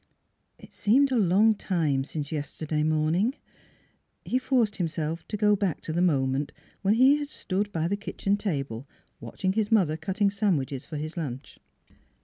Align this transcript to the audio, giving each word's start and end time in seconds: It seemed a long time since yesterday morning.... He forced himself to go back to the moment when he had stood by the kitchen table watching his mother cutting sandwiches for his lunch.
It 0.57 0.73
seemed 0.73 1.11
a 1.11 1.15
long 1.15 1.53
time 1.53 2.05
since 2.05 2.31
yesterday 2.31 2.81
morning.... 2.81 3.35
He 4.25 4.39
forced 4.39 4.77
himself 4.77 5.27
to 5.27 5.37
go 5.37 5.55
back 5.55 5.79
to 5.81 5.93
the 5.93 6.01
moment 6.01 6.53
when 6.81 6.95
he 6.95 7.17
had 7.17 7.29
stood 7.29 7.71
by 7.71 7.87
the 7.87 7.95
kitchen 7.95 8.35
table 8.35 8.87
watching 9.19 9.53
his 9.53 9.71
mother 9.71 9.97
cutting 9.97 10.31
sandwiches 10.31 10.87
for 10.87 10.97
his 10.97 11.17
lunch. 11.17 11.59